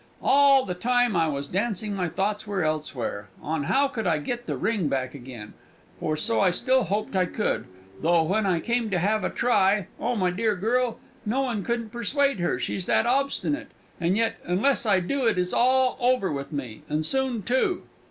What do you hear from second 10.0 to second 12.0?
my dear girl no one couldn't